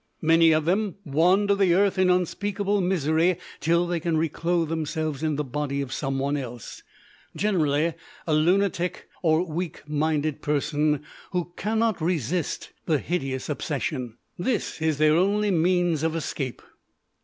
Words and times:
Many 0.23 0.51
of 0.51 0.65
them 0.65 0.95
wander 1.05 1.53
the 1.53 1.75
earth 1.75 1.99
in 1.99 2.09
unspeakable 2.09 2.81
misery 2.81 3.37
till 3.59 3.85
they 3.85 3.99
can 3.99 4.17
reclothe 4.17 4.67
themselves 4.67 5.21
in 5.21 5.35
the 5.35 5.43
body 5.43 5.79
of 5.79 5.93
someone 5.93 6.35
else 6.35 6.81
generally 7.35 7.93
a 8.25 8.33
lunatic, 8.33 9.07
or 9.21 9.45
weak 9.45 9.87
minded 9.87 10.41
person, 10.41 11.03
who 11.33 11.53
cannot 11.55 12.01
resist 12.01 12.71
the 12.87 12.97
hideous 12.97 13.47
obsession. 13.47 14.17
This 14.39 14.81
is 14.81 14.97
their 14.97 15.13
only 15.13 15.51
means 15.51 16.01
of 16.01 16.15
escape. 16.15 16.63